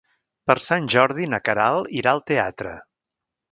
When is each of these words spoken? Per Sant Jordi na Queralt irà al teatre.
Per 0.51 0.55
Sant 0.67 0.87
Jordi 0.93 1.29
na 1.35 1.41
Queralt 1.49 1.93
irà 2.01 2.17
al 2.17 2.25
teatre. 2.33 2.75